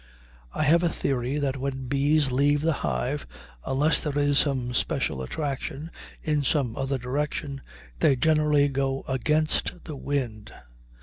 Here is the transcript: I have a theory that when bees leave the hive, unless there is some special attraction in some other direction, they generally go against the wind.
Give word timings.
I 0.51 0.63
have 0.63 0.81
a 0.81 0.89
theory 0.89 1.37
that 1.37 1.57
when 1.57 1.85
bees 1.87 2.31
leave 2.31 2.61
the 2.61 2.73
hive, 2.81 3.27
unless 3.63 4.01
there 4.01 4.17
is 4.17 4.39
some 4.39 4.73
special 4.73 5.21
attraction 5.21 5.91
in 6.23 6.43
some 6.43 6.75
other 6.75 6.97
direction, 6.97 7.61
they 7.99 8.15
generally 8.15 8.67
go 8.67 9.03
against 9.07 9.83
the 9.83 9.95
wind. 9.95 10.51